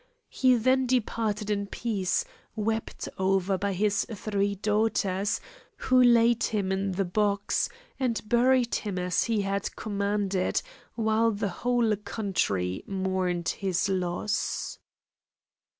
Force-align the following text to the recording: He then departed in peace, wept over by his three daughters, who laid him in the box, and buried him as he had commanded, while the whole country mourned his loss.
He 0.31 0.55
then 0.55 0.87
departed 0.87 1.51
in 1.51 1.67
peace, 1.67 2.25
wept 2.55 3.07
over 3.19 3.55
by 3.55 3.73
his 3.73 4.03
three 4.11 4.55
daughters, 4.55 5.39
who 5.77 6.01
laid 6.01 6.41
him 6.45 6.71
in 6.71 6.93
the 6.93 7.05
box, 7.05 7.69
and 7.99 8.19
buried 8.27 8.73
him 8.73 8.97
as 8.97 9.25
he 9.25 9.41
had 9.43 9.75
commanded, 9.75 10.63
while 10.95 11.29
the 11.29 11.49
whole 11.49 11.95
country 11.97 12.83
mourned 12.87 13.49
his 13.49 13.89
loss. 13.89 14.79